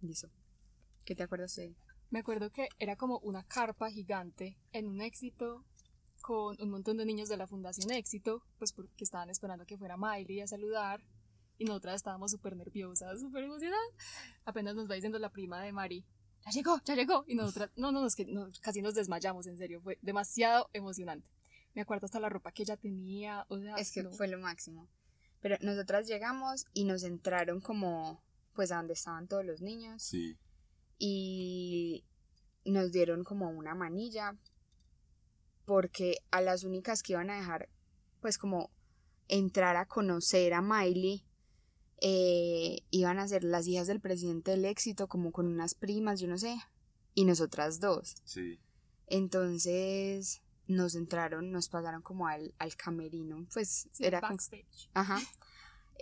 Eso. 0.00 0.30
¿Qué 1.04 1.14
te 1.14 1.22
acuerdas 1.24 1.54
de? 1.56 1.76
Me 2.08 2.20
acuerdo 2.20 2.50
que 2.50 2.68
era 2.78 2.96
como 2.96 3.18
una 3.18 3.42
carpa 3.44 3.90
gigante 3.90 4.56
en 4.72 4.86
un 4.86 5.02
éxito 5.02 5.62
con 6.22 6.56
un 6.58 6.70
montón 6.70 6.96
de 6.96 7.04
niños 7.04 7.28
de 7.28 7.36
la 7.36 7.46
Fundación 7.46 7.90
Éxito, 7.90 8.42
pues 8.58 8.72
porque 8.72 9.04
estaban 9.04 9.28
esperando 9.28 9.66
que 9.66 9.76
fuera 9.76 9.98
Miley 9.98 10.40
a 10.40 10.46
saludar 10.46 11.04
y 11.58 11.66
nosotras 11.66 11.96
estábamos 11.96 12.30
súper 12.30 12.56
nerviosas, 12.56 13.20
súper 13.20 13.44
emocionadas. 13.44 13.92
Apenas 14.46 14.74
nos 14.74 14.90
va 14.90 14.94
diciendo 14.94 15.18
la 15.18 15.28
prima 15.30 15.62
de 15.62 15.72
Mari, 15.72 16.06
ya 16.46 16.50
llegó, 16.52 16.80
ya 16.86 16.94
llegó. 16.94 17.24
Y 17.28 17.34
nosotras, 17.34 17.72
no, 17.76 17.92
no, 17.92 18.06
es 18.06 18.14
que 18.14 18.24
no, 18.24 18.48
casi 18.62 18.80
nos 18.80 18.94
desmayamos, 18.94 19.46
en 19.46 19.58
serio, 19.58 19.82
fue 19.82 19.98
demasiado 20.00 20.70
emocionante. 20.72 21.28
Me 21.74 21.82
acuerdo 21.82 22.06
hasta 22.06 22.20
la 22.20 22.30
ropa 22.30 22.52
que 22.52 22.62
ella 22.62 22.78
tenía, 22.78 23.44
o 23.50 23.58
sea, 23.60 23.76
Es 23.76 23.92
que 23.92 24.02
no. 24.02 24.12
fue 24.12 24.28
lo 24.28 24.38
máximo. 24.38 24.88
Pero 25.40 25.56
nosotras 25.62 26.06
llegamos 26.06 26.64
y 26.74 26.84
nos 26.84 27.02
entraron 27.02 27.60
como, 27.60 28.22
pues 28.54 28.72
a 28.72 28.76
donde 28.76 28.92
estaban 28.94 29.26
todos 29.28 29.44
los 29.44 29.60
niños. 29.60 30.02
sí. 30.02 30.36
y 30.98 32.04
nos 32.66 32.92
dieron 32.92 33.24
como 33.24 33.48
una 33.48 33.74
manilla 33.74 34.36
porque 35.64 36.16
a 36.30 36.42
las 36.42 36.62
únicas 36.64 37.02
que 37.02 37.14
iban 37.14 37.30
a 37.30 37.36
dejar 37.36 37.70
pues 38.20 38.36
como 38.36 38.70
entrar 39.28 39.76
a 39.76 39.86
conocer 39.86 40.52
a 40.52 40.60
Miley 40.60 41.24
eh, 42.02 42.80
iban 42.90 43.18
a 43.18 43.26
ser 43.28 43.44
las 43.44 43.66
hijas 43.66 43.86
del 43.86 44.00
presidente 44.00 44.50
del 44.50 44.66
éxito 44.66 45.08
como 45.08 45.32
con 45.32 45.46
unas 45.46 45.74
primas 45.74 46.20
yo 46.20 46.28
no 46.28 46.36
sé 46.36 46.54
y 47.14 47.24
nosotras 47.24 47.80
dos 47.80 48.14
Sí. 48.24 48.58
entonces 49.06 50.42
nos 50.70 50.94
entraron 50.94 51.50
nos 51.52 51.68
pasaron 51.68 52.02
como 52.02 52.26
al, 52.26 52.54
al 52.58 52.74
camerino 52.76 53.46
pues 53.52 53.88
Sí, 53.92 54.04
era 54.04 54.20
como- 54.20 54.32
backstage. 54.34 54.88
Ajá. 54.94 55.20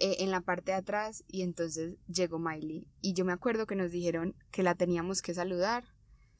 eh, 0.00 0.16
en 0.20 0.30
la 0.30 0.40
parte 0.40 0.70
de 0.72 0.76
atrás 0.78 1.25
y 1.26 1.42
entonces 1.42 1.96
llegó 2.06 2.38
Miley 2.38 2.87
y 3.00 3.14
yo 3.14 3.25
me 3.25 3.32
acuerdo 3.32 3.66
que 3.66 3.75
nos 3.76 3.90
dijeron 3.90 4.34
que 4.50 4.62
la 4.62 4.75
teníamos 4.75 5.22
que 5.22 5.34
saludar. 5.34 5.84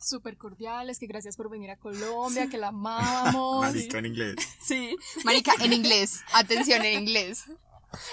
Súper 0.00 0.37
cordiales, 0.37 1.00
que 1.00 1.08
gracias 1.08 1.37
por 1.37 1.50
venir 1.50 1.70
a 1.73 1.76
Colombia, 1.76 2.49
que 2.49 2.56
la 2.56 2.68
amábamos. 3.32 3.62
Marica 3.62 3.99
en 3.99 4.06
inglés. 4.06 4.37
Sí. 4.62 4.97
Marica, 5.25 5.54
en 5.61 5.73
inglés, 5.73 6.20
atención 6.35 6.85
en 6.85 7.00
inglés. 7.00 7.47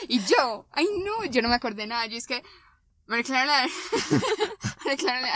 Y 0.07 0.19
yo, 0.25 0.67
ay 0.72 0.88
no, 1.03 1.25
yo 1.25 1.43
no 1.43 1.50
me 1.50 1.53
acordé 1.53 1.86
nada, 1.86 2.07
yo 2.07 2.17
es 2.17 2.25
que 2.25 2.41
María 3.05 3.24
Clara. 3.24 3.67
María 4.84 4.98
Clara 4.98 5.29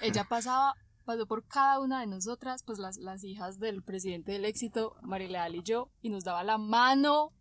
ella 0.00 0.24
pasaba, 0.24 0.74
pasó 1.04 1.26
por 1.26 1.46
cada 1.46 1.80
una 1.80 2.00
de 2.00 2.06
nosotras, 2.06 2.62
pues 2.64 2.78
las, 2.78 2.96
las 2.96 3.22
hijas 3.24 3.58
del 3.58 3.82
presidente 3.82 4.32
del 4.32 4.44
éxito, 4.44 4.96
Marileal 5.02 5.54
y 5.54 5.62
yo, 5.62 5.90
y 6.02 6.10
nos 6.10 6.24
daba 6.24 6.42
la 6.44 6.58
mano 6.58 7.32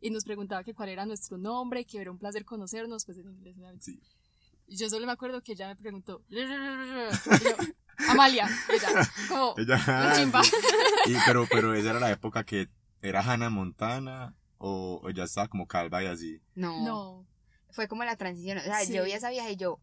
y 0.00 0.10
nos 0.10 0.24
preguntaba 0.24 0.62
que 0.64 0.74
cuál 0.74 0.88
era 0.90 1.06
nuestro 1.06 1.38
nombre, 1.38 1.84
que 1.84 2.00
era 2.00 2.10
un 2.10 2.18
placer 2.18 2.44
conocernos, 2.44 3.04
pues 3.06 3.18
en 3.18 3.28
inglés. 3.30 3.56
Sí. 3.80 4.00
Y 4.66 4.76
Yo 4.76 4.88
solo 4.90 5.06
me 5.06 5.12
acuerdo 5.12 5.40
que 5.42 5.52
ella 5.52 5.68
me 5.68 5.76
preguntó, 5.76 6.22
y 6.28 6.36
yo, 6.36 7.56
Amalia, 8.08 8.48
ella, 8.72 9.08
como, 9.28 9.54
Ella- 9.58 9.82
la 9.86 10.12
chimba. 10.16 10.42
Y, 11.06 11.14
pero, 11.26 11.46
pero 11.50 11.74
esa 11.74 11.90
era 11.90 12.00
la 12.00 12.10
época 12.10 12.44
que 12.44 12.68
era 13.02 13.20
Hannah 13.20 13.50
Montana 13.50 14.34
o, 14.58 15.00
o 15.02 15.10
ya 15.10 15.24
estaba 15.24 15.48
como 15.48 15.66
calva 15.66 16.02
y 16.02 16.06
así. 16.06 16.40
No, 16.54 16.82
No, 16.82 17.26
fue 17.70 17.86
como 17.88 18.04
la 18.04 18.16
transición. 18.16 18.58
O 18.58 18.62
sea, 18.62 18.80
Sí. 18.80 18.94
yo 18.94 19.04
vi 19.04 19.12
esa 19.12 19.28
vieja 19.30 19.50
y 19.50 19.56
yo, 19.56 19.80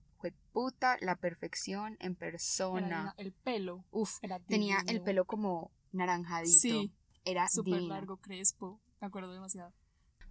puta 0.52 0.98
la 1.02 1.16
perfección 1.16 1.98
en 2.00 2.16
persona. 2.16 3.14
el 3.18 3.32
pelo, 3.34 3.86
Uf, 3.92 4.18
era 4.22 4.40
tenía 4.40 4.78
el 4.88 5.02
pelo 5.02 5.26
como 5.26 5.72
naranjadito. 5.92 6.60
Sí, 6.60 6.94
Era 7.26 7.48
súper 7.50 7.76
divino. 7.76 7.94
largo, 7.94 8.18
crespo, 8.18 8.80
me 9.00 9.08
acuerdo 9.08 9.34
demasiado. 9.34 9.74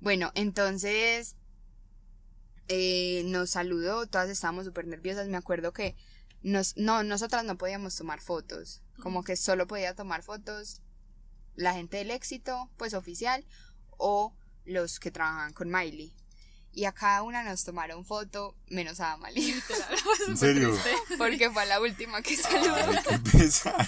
Bueno, 0.01 0.31
entonces 0.35 1.37
eh, 2.69 3.23
nos 3.27 3.51
saludó, 3.51 4.07
todas 4.07 4.31
estábamos 4.31 4.65
súper 4.65 4.87
nerviosas. 4.87 5.29
Me 5.29 5.37
acuerdo 5.37 5.73
que 5.73 5.97
nos, 6.43 6.77
no, 6.77 7.03
nosotras 7.03 7.45
no 7.45 7.59
podíamos 7.59 7.97
tomar 7.97 8.21
fotos, 8.21 8.83
como 9.03 9.23
que 9.23 9.37
solo 9.37 9.67
podía 9.67 9.95
tomar 9.95 10.23
fotos 10.23 10.83
la 11.55 11.75
gente 11.75 11.99
del 11.99 12.11
éxito, 12.11 12.71
pues 12.77 12.95
oficial, 12.95 13.45
o 13.99 14.35
los 14.65 14.99
que 15.01 15.11
trabajaban 15.11 15.53
con 15.53 15.69
Miley. 15.69 16.15
Y 16.73 16.85
a 16.85 16.93
cada 16.93 17.23
una 17.23 17.43
nos 17.43 17.65
tomaron 17.65 18.05
foto, 18.05 18.57
menos 18.69 19.01
a 19.01 19.13
Amalie. 19.13 19.55
¿En 20.29 20.37
serio? 20.37 20.73
Porque 21.19 21.51
fue 21.51 21.67
la 21.67 21.81
última 21.81 22.23
que 22.23 22.37
pesar. 23.33 23.87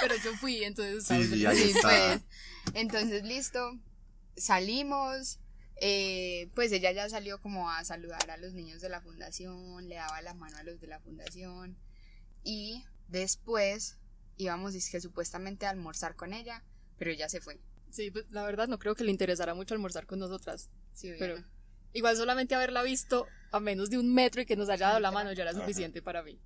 Pero 0.00 0.14
yo 0.22 0.36
fui, 0.36 0.62
entonces 0.64 1.06
Sí, 1.06 1.24
sí, 1.26 1.46
ahí 1.46 1.56
Sí, 1.56 1.70
está. 1.70 1.88
pues. 1.88 2.74
Entonces, 2.74 3.22
listo. 3.24 3.78
Salimos. 4.36 5.38
eh, 5.80 6.50
pues 6.54 6.72
ella 6.72 6.90
ya 6.92 7.08
salió 7.08 7.40
como 7.40 7.70
a 7.70 7.84
saludar 7.84 8.30
a 8.30 8.36
los 8.36 8.52
niños 8.52 8.80
de 8.80 8.88
la 8.88 9.00
fundación, 9.00 9.88
le 9.88 9.94
daba 9.94 10.20
la 10.22 10.34
mano 10.34 10.56
a 10.58 10.62
los 10.64 10.80
de 10.80 10.86
la 10.88 11.00
fundación. 11.00 11.78
Y 12.44 12.84
después 13.08 13.96
íbamos 14.36 14.74
que 14.90 15.00
supuestamente 15.00 15.66
a 15.66 15.70
almorzar 15.70 16.14
con 16.16 16.32
ella, 16.34 16.64
pero 16.98 17.10
ella 17.10 17.28
se 17.28 17.40
fue. 17.40 17.60
Sí, 17.90 18.10
pues 18.10 18.26
la 18.30 18.42
verdad 18.44 18.68
no 18.68 18.78
creo 18.78 18.94
que 18.94 19.04
le 19.04 19.10
interesara 19.12 19.54
mucho 19.54 19.74
almorzar 19.74 20.06
con 20.06 20.18
nosotras. 20.18 20.68
Sí, 20.92 21.12
Pero 21.18 21.34
bueno. 21.34 21.48
Igual 21.92 22.16
solamente 22.16 22.54
haberla 22.54 22.82
visto 22.82 23.26
a 23.50 23.60
menos 23.60 23.90
de 23.90 23.98
un 23.98 24.12
metro 24.12 24.42
y 24.42 24.46
que 24.46 24.56
nos 24.56 24.68
haya 24.68 24.88
dado 24.88 25.00
la 25.00 25.10
mano 25.10 25.32
ya 25.32 25.42
era 25.42 25.52
Ajá. 25.52 25.60
suficiente 25.60 26.02
para 26.02 26.22
mí. 26.22 26.38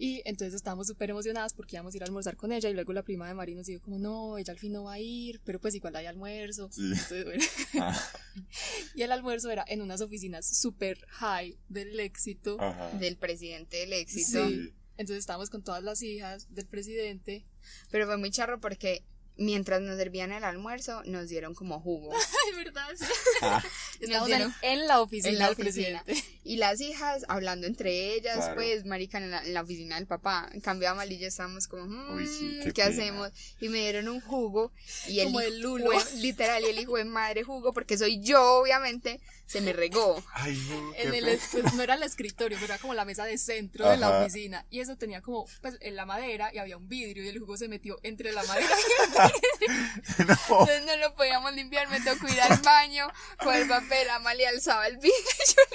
Y 0.00 0.22
entonces 0.24 0.54
estábamos 0.54 0.86
súper 0.86 1.10
emocionadas 1.10 1.54
porque 1.54 1.74
íbamos 1.74 1.92
a 1.92 1.96
ir 1.96 2.02
a 2.04 2.06
almorzar 2.06 2.36
con 2.36 2.52
ella 2.52 2.70
y 2.70 2.72
luego 2.72 2.92
la 2.92 3.02
prima 3.02 3.26
de 3.26 3.34
Mari 3.34 3.56
nos 3.56 3.66
dijo 3.66 3.82
como 3.82 3.98
no, 3.98 4.38
ella 4.38 4.52
al 4.52 4.58
fin 4.58 4.72
no 4.72 4.84
va 4.84 4.92
a 4.92 5.00
ir, 5.00 5.40
pero 5.44 5.60
pues 5.60 5.74
igual 5.74 5.96
hay 5.96 6.06
almuerzo. 6.06 6.70
Sí. 6.70 6.82
Entonces, 6.92 7.24
bueno. 7.24 7.44
Ah, 7.80 8.10
Y 8.94 9.02
el 9.02 9.10
almuerzo 9.10 9.50
era 9.50 9.64
en 9.66 9.82
unas 9.82 10.00
oficinas 10.00 10.46
súper 10.46 11.04
high 11.08 11.58
del 11.68 11.98
éxito. 11.98 12.58
Ajá. 12.60 12.90
del 12.92 13.16
presidente 13.16 13.78
del 13.78 13.92
éxito. 13.92 14.46
Sí. 14.46 14.72
Entonces 14.98 15.18
estábamos 15.20 15.50
con 15.50 15.64
todas 15.64 15.82
las 15.82 16.00
hijas 16.02 16.46
del 16.54 16.66
presidente. 16.66 17.44
Pero 17.90 18.06
fue 18.06 18.16
muy 18.18 18.30
charro 18.30 18.60
porque 18.60 19.04
mientras 19.38 19.80
nos 19.80 19.96
servían 19.96 20.32
el 20.32 20.44
almuerzo, 20.44 21.02
nos 21.06 21.28
dieron 21.28 21.54
como 21.54 21.80
jugo. 21.80 22.12
Ay, 22.46 22.64
verdad. 22.64 22.86
sí. 22.98 23.04
Ah, 23.40 23.64
Estábamos 24.00 24.28
dieron- 24.28 24.54
en, 24.62 24.80
en 24.80 24.86
la 24.88 25.00
oficina 25.00 25.32
en 25.32 25.38
la 25.38 25.44
del 25.54 25.66
oficina. 25.66 26.02
presidente. 26.04 26.38
Y 26.44 26.56
las 26.56 26.80
hijas 26.80 27.24
hablando 27.28 27.66
entre 27.66 28.14
ellas, 28.14 28.36
Claro. 28.36 28.54
pues, 28.56 28.84
marica, 28.84 29.18
en 29.18 29.30
la, 29.30 29.42
en 29.44 29.54
la 29.54 29.62
oficina 29.62 29.96
del 29.96 30.06
papá. 30.06 30.48
En 30.52 30.60
cambio, 30.60 30.88
Amal 30.90 31.10
y 31.12 31.18
yo 31.18 31.28
estábamos 31.28 31.66
como, 31.68 31.86
"Mm, 31.86 32.16
Uy, 32.16 32.26
sí, 32.26 32.60
¿qué, 32.74 32.82
hacemos? 32.82 33.30
Y 33.60 33.68
me 33.68 33.78
dieron 33.78 34.08
un 34.08 34.20
jugo. 34.20 34.72
Y 35.08 35.20
el 35.20 35.26
Como 35.26 35.40
hijo 35.42 35.48
el 35.48 35.60
lulo. 35.60 35.90
literal, 36.16 36.62
y 36.64 36.66
el 36.66 36.78
hijo 36.78 36.96
de 36.96 37.04
madre 37.04 37.42
jugo, 37.44 37.72
porque 37.72 37.98
soy 37.98 38.20
yo, 38.20 38.60
obviamente, 38.60 39.20
se 39.48 39.62
me 39.62 39.72
regó. 39.72 40.22
Ay, 40.34 40.56
no, 40.70 40.92
qué 40.92 41.02
En 41.02 41.14
el, 41.14 41.40
pues, 41.50 41.72
no 41.74 41.82
era 41.82 41.94
el 41.94 42.02
escritorio, 42.02 42.58
pero 42.60 42.74
era 42.74 42.78
como 42.80 42.92
la 42.92 43.04
mesa 43.06 43.24
de 43.24 43.38
centro 43.38 43.88
de 43.88 43.96
la 43.96 44.20
oficina. 44.20 44.66
Y 44.68 44.80
eso 44.80 44.96
tenía 44.96 45.22
como, 45.22 45.46
pues, 45.62 45.76
en 45.80 45.96
la 45.96 46.04
madera 46.04 46.52
y 46.52 46.58
había 46.58 46.76
un 46.76 46.86
vidrio 46.88 47.24
y 47.24 47.28
el 47.28 47.38
jugo 47.38 47.56
se 47.56 47.66
metió 47.66 47.98
entre 48.02 48.30
la 48.32 48.42
madera. 48.44 48.68
No. 50.18 50.34
Entonces 50.60 50.84
no 50.86 50.96
lo 50.96 51.14
podíamos 51.14 51.52
limpiar, 51.54 51.88
me 51.88 52.00
tocó 52.00 52.28
ir 52.28 52.40
al 52.40 52.58
baño 52.60 53.06
con 53.42 53.54
el 53.54 53.66
papel. 53.68 54.08
Amal 54.10 54.38
y 54.40 54.44
alzaba 54.44 54.86
el 54.86 54.96
vidrio. 54.96 55.12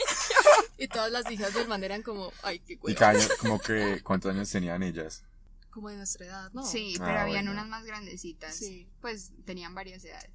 y 0.77 0.87
todas 0.87 1.11
las 1.11 1.29
hijas 1.31 1.53
del 1.53 1.67
man 1.67 1.83
eran 1.83 2.01
como, 2.03 2.31
ay, 2.43 2.59
qué 2.59 2.73
Y 2.73 2.77
cueva. 2.77 2.99
cada 2.99 3.11
año, 3.19 3.27
como 3.39 3.59
que, 3.59 4.01
¿cuántos 4.03 4.31
años 4.33 4.49
tenían 4.49 4.83
ellas? 4.83 5.23
Como 5.71 5.89
de 5.89 5.97
nuestra 5.97 6.25
edad, 6.27 6.51
¿no? 6.53 6.63
Sí, 6.65 6.95
Ah, 6.99 7.05
pero 7.05 7.19
habían 7.21 7.45
bueno. 7.45 7.51
unas 7.53 7.67
más 7.67 7.83
grandecitas. 7.85 8.55
Sí. 8.55 8.87
Pues 9.01 9.31
tenían 9.45 9.73
varias 9.73 10.03
edades. 10.05 10.29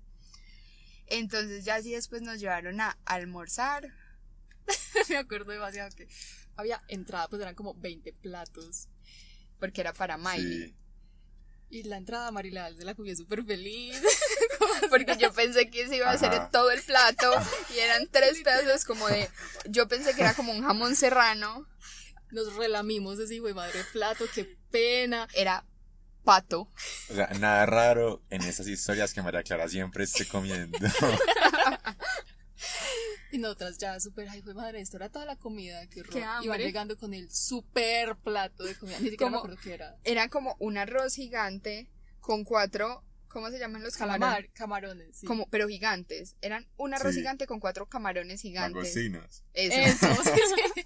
Entonces 1.10 1.64
ya 1.64 1.76
así 1.76 1.92
después 1.92 2.22
nos 2.22 2.38
llevaron 2.40 2.80
a 2.80 2.98
almorzar. 3.04 3.92
Me 5.08 5.16
acuerdo 5.16 5.52
demasiado 5.52 5.94
que 5.96 6.08
había 6.56 6.82
entrada, 6.88 7.28
pues 7.28 7.40
eran 7.40 7.54
como 7.54 7.74
20 7.74 8.12
platos. 8.14 8.88
Porque 9.58 9.80
era 9.80 9.92
para 9.92 10.16
Miley. 10.18 10.68
Sí. 10.68 10.76
Y 11.70 11.82
la 11.82 11.98
entrada 11.98 12.30
Marilal 12.30 12.76
se 12.76 12.84
la 12.84 12.94
comió 12.94 13.14
súper 13.14 13.44
feliz. 13.44 14.00
Porque 14.88 15.16
yo 15.18 15.32
pensé 15.32 15.68
que 15.70 15.86
se 15.86 15.96
iba 15.96 16.08
a 16.10 16.14
hacer 16.14 16.32
Ajá. 16.32 16.50
todo 16.50 16.70
el 16.70 16.82
plato. 16.82 17.30
Y 17.74 17.78
eran 17.78 18.08
tres 18.10 18.40
pedazos 18.44 18.84
como 18.84 19.06
de. 19.08 19.28
Yo 19.68 19.86
pensé 19.88 20.14
que 20.14 20.22
era 20.22 20.34
como 20.34 20.52
un 20.52 20.62
jamón 20.62 20.96
serrano. 20.96 21.66
Nos 22.30 22.54
relamimos 22.54 23.18
hijo 23.30 23.46
de 23.46 23.54
madre 23.54 23.84
plato, 23.92 24.24
qué 24.34 24.56
pena. 24.70 25.28
Era 25.34 25.64
pato. 26.28 26.68
O 27.08 27.14
sea, 27.14 27.28
nada 27.40 27.64
raro 27.64 28.22
en 28.28 28.42
esas 28.42 28.68
historias 28.68 29.14
que 29.14 29.22
María 29.22 29.42
Clara 29.42 29.66
siempre 29.66 30.04
esté 30.04 30.26
comiendo. 30.26 30.76
Y 33.30 33.38
nosotras 33.38 33.76
ya 33.76 34.00
súper, 34.00 34.26
ay, 34.30 34.40
fue 34.40 34.54
madre, 34.54 34.80
esto 34.80 34.96
era 34.96 35.10
toda 35.10 35.26
la 35.26 35.36
comida, 35.36 35.86
qué 35.88 36.00
horror. 36.00 36.12
Qué. 36.14 36.24
Iban 36.42 36.60
llegando 36.60 36.96
con 36.96 37.12
el 37.12 37.30
súper 37.30 38.16
plato 38.16 38.64
de 38.64 38.74
comida, 38.74 38.98
ni 39.00 39.10
siquiera 39.10 39.26
me 39.30 39.36
Como- 39.36 39.38
acuerdo 39.44 39.58
qué 39.62 39.74
era. 39.74 39.96
Era 40.04 40.28
como 40.30 40.56
un 40.58 40.78
arroz 40.78 41.14
gigante 41.14 41.90
con 42.20 42.44
cuatro. 42.44 43.04
¿Cómo 43.28 43.50
se 43.50 43.58
llaman 43.58 43.82
los 43.82 43.94
camarones? 43.96 44.20
Calamar, 44.26 44.52
camarones, 44.54 45.18
sí. 45.18 45.26
Como, 45.26 45.46
pero 45.50 45.68
gigantes. 45.68 46.36
Eran 46.40 46.66
un 46.78 46.94
arroz 46.94 47.12
Sí. 47.12 47.20
gigante 47.20 47.46
con 47.46 47.60
cuatro 47.60 47.86
camarones 47.86 48.40
gigantes. 48.40 48.74
Magocinos. 48.74 49.44
Eso. 49.52 49.78
Eso, 49.78 50.22
sí. 50.24 50.82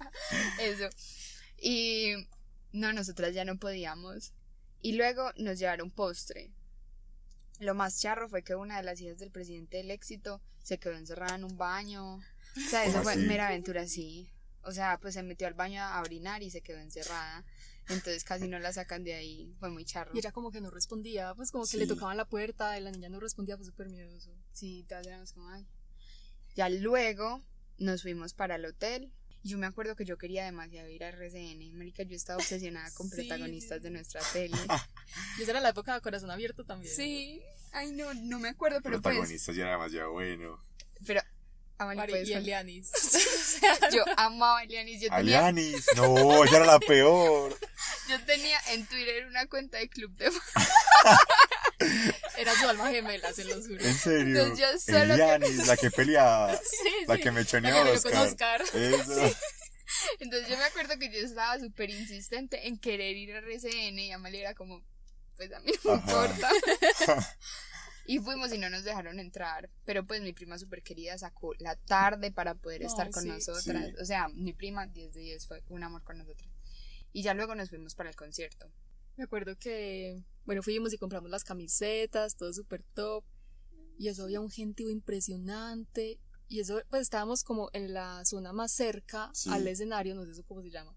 Eso. 0.59 0.89
Y 1.57 2.13
no, 2.73 2.91
nosotras 2.91 3.33
ya 3.33 3.45
no 3.45 3.57
podíamos. 3.57 4.33
Y 4.83 4.91
luego 4.93 5.31
nos 5.37 5.57
llevaron 5.57 5.89
postre. 5.89 6.51
Lo 7.59 7.73
más 7.73 7.99
charro 7.99 8.27
fue 8.29 8.43
que 8.43 8.53
una 8.55 8.77
de 8.77 8.83
las 8.83 8.99
hijas 9.01 9.17
del 9.17 9.31
presidente 9.31 9.77
del 9.77 9.89
éxito 9.91 10.41
se 10.61 10.77
quedó 10.77 10.93
encerrada 10.93 11.35
en 11.35 11.45
un 11.45 11.57
baño. 11.57 12.15
O 12.17 12.21
sea, 12.69 12.83
eso 12.83 12.91
¿Cómo 12.93 13.03
fue 13.05 13.13
así? 13.13 13.21
mera 13.21 13.47
aventura, 13.47 13.87
sí. 13.87 14.29
O 14.63 14.71
sea, 14.71 14.99
pues 14.99 15.13
se 15.15 15.23
metió 15.23 15.47
al 15.47 15.53
baño 15.55 15.81
a 15.81 16.01
orinar 16.01 16.43
y 16.43 16.51
se 16.51 16.61
quedó 16.61 16.79
encerrada. 16.79 17.45
Entonces 17.89 18.23
casi 18.23 18.47
no 18.47 18.59
la 18.59 18.71
sacan 18.73 19.03
de 19.03 19.13
ahí. 19.13 19.55
Fue 19.59 19.69
muy 19.69 19.85
charro. 19.85 20.11
Y 20.13 20.19
ella 20.19 20.31
como 20.31 20.51
que 20.51 20.61
no 20.61 20.69
respondía, 20.69 21.33
pues 21.35 21.51
como 21.51 21.63
que 21.65 21.71
Sí. 21.71 21.77
le 21.77 21.87
tocaban 21.87 22.15
la 22.17 22.25
puerta 22.25 22.77
y 22.77 22.81
la 22.81 22.91
niña 22.91 23.09
no 23.09 23.19
respondía, 23.19 23.55
fue 23.57 23.65
súper 23.65 23.89
miedoso. 23.89 24.31
Sí, 24.51 24.85
todas 24.87 25.07
éramos 25.07 25.33
como, 25.33 25.49
ay. 25.49 25.65
Ya 26.55 26.69
luego 26.69 27.41
nos 27.77 28.01
fuimos 28.03 28.33
para 28.33 28.55
el 28.55 28.65
hotel. 28.65 29.11
Yo 29.43 29.57
me 29.57 29.67
acuerdo 29.67 29.95
que 29.95 30.05
yo 30.05 30.17
quería 30.17 30.45
demasiado 30.45 30.87
ir 30.89 31.03
a 31.03 31.09
RCN. 31.09 31.77
Marica, 31.77 32.03
yo 32.03 32.15
estaba 32.15 32.37
obsesionada 32.37 32.89
con 32.91 33.09
Sí, 33.09 33.15
protagonistas 33.15 33.79
sí, 33.79 33.83
de 33.83 33.89
nuestra 33.91 34.21
tele. 34.31 34.57
Y 35.37 35.43
esa 35.43 35.51
era 35.51 35.61
la 35.61 35.69
época 35.69 35.93
de 35.93 36.01
corazón 36.01 36.31
abierto 36.31 36.63
también. 36.63 36.93
Sí, 36.93 37.41
ay 37.71 37.91
no, 37.91 38.13
no 38.13 38.39
me 38.39 38.49
acuerdo, 38.49 38.79
pero 38.81 39.01
pues, 39.01 39.15
protagonista 39.15 39.51
ya 39.51 39.63
era 39.63 39.71
demasiado 39.73 40.11
bueno. 40.11 40.63
pero 41.05 41.21
Amali, 41.77 42.13
y. 42.25 42.33
Elianis. 42.33 42.91
yo 43.93 44.03
amaba 44.15 44.59
a 44.59 44.63
Elianis, 44.63 45.01
yo 45.01 45.09
tenía, 45.09 45.47
Alianis, 45.47 45.85
no, 45.95 46.43
ella 46.45 46.57
era 46.57 46.65
la 46.65 46.79
peor. 46.79 47.57
yo 48.09 48.21
tenía 48.25 48.57
en 48.69 48.85
Twitter 48.85 49.25
una 49.27 49.45
cuenta 49.47 49.77
de 49.79 49.89
club 49.89 50.11
de 50.15 50.31
Era 52.37 52.53
su 52.55 52.67
alma 52.67 52.89
gemela, 52.89 53.31
se 53.33 53.45
lo 53.45 53.61
juro. 53.61 53.83
En 53.83 53.95
serio. 53.95 54.41
Entonces 54.41 54.59
yo 54.59 54.79
solo 54.79 55.13
Elianis, 55.13 55.67
la 55.67 55.77
que 55.77 55.91
peleaba. 55.91 56.53
Sí, 56.63 57.05
La 57.07 57.15
sí. 57.15 57.21
que 57.21 57.31
me 57.31 57.41
echó 57.41 57.59
La 57.59 57.69
a 57.69 57.71
que 57.71 57.83
me 57.83 57.91
dio 57.91 58.01
con 58.01 58.13
Oscar. 58.17 58.61
Oscar. 58.61 58.81
Eso. 58.81 59.37
entonces 60.19 60.49
yo 60.49 60.57
me 60.57 60.63
acuerdo 60.63 60.97
que 60.97 61.11
yo 61.11 61.19
estaba 61.19 61.59
súper 61.59 61.89
insistente 61.89 62.67
en 62.67 62.77
querer 62.79 63.15
ir 63.15 63.35
a 63.35 63.39
RCN 63.39 63.99
y 63.99 64.11
Amali 64.11 64.39
era 64.39 64.53
como, 64.53 64.83
pues 65.37 65.51
a 65.53 65.59
mí 65.59 65.71
no 65.83 65.95
me 65.95 65.97
importa. 66.01 66.49
Y 68.05 68.19
fuimos 68.19 68.51
y 68.53 68.57
no 68.57 68.69
nos 68.69 68.83
dejaron 68.83 69.19
entrar, 69.19 69.69
pero 69.85 70.05
pues 70.05 70.21
mi 70.21 70.33
prima 70.33 70.57
súper 70.57 70.83
querida 70.83 71.17
sacó 71.17 71.53
la 71.59 71.77
tarde 71.77 72.31
para 72.31 72.53
poder 72.53 72.83
estar 72.83 73.09
con 73.11 73.23
sí. 73.23 73.29
nosotras. 73.29 73.85
Sí. 73.85 73.95
O 74.01 74.05
sea, 74.05 74.27
mi 74.27 74.51
prima 74.51 74.87
10 74.87 75.13
de 75.13 75.21
10 75.21 75.47
fue 75.47 75.63
un 75.69 75.83
amor 75.83 76.03
con 76.03 76.17
nosotras. 76.17 76.49
Y 77.13 77.23
ya 77.23 77.33
luego 77.33 77.55
nos 77.55 77.69
fuimos 77.69 77.95
para 77.95 78.09
el 78.09 78.15
concierto. 78.15 78.69
Me 79.15 79.23
acuerdo 79.23 79.55
que, 79.57 80.23
bueno, 80.45 80.63
fuimos 80.63 80.93
y 80.93 80.97
compramos 80.97 81.29
las 81.29 81.43
camisetas, 81.43 82.35
todo 82.35 82.51
súper 82.53 82.83
top. 82.93 83.23
Y 83.97 84.07
eso 84.07 84.23
había 84.23 84.41
un 84.41 84.49
gentío 84.49 84.89
impresionante. 84.89 86.19
Y 86.47 86.59
eso, 86.59 86.81
pues 86.89 87.03
estábamos 87.03 87.43
como 87.43 87.69
en 87.73 87.93
la 87.93 88.25
zona 88.25 88.53
más 88.53 88.71
cerca 88.71 89.29
Sí. 89.33 89.49
al 89.51 89.67
escenario, 89.67 90.15
no 90.15 90.25
sé 90.25 90.31
eso 90.31 90.43
cómo 90.43 90.61
se 90.61 90.71
llama. 90.71 90.95